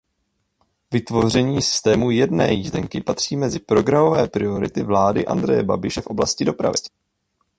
Vytvoření 0.93 1.61
systému 1.61 2.11
jedné 2.11 2.53
jízdenky 2.53 3.01
patří 3.01 3.35
mezi 3.37 3.59
programové 3.59 4.27
priority 4.27 4.83
vlády 4.83 5.25
Andreje 5.25 5.63
Babiše 5.63 6.01
v 6.01 6.07
oblasti 6.07 6.45
dopravy. 6.45 6.77